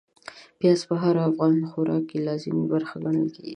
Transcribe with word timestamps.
پياز 0.59 0.79
په 0.89 0.95
هر 1.03 1.15
افغاني 1.29 1.63
خوراک 1.71 2.03
کې 2.09 2.17
لازمي 2.27 2.65
برخه 2.73 2.95
ګڼل 3.05 3.27
کېږي. 3.35 3.49